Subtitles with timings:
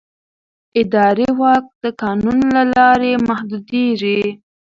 [0.81, 4.19] اداري واک د قانون له لارې محدودېږي.